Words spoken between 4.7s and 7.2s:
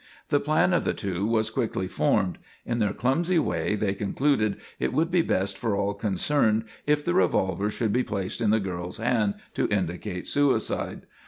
it would be best for all concerned if the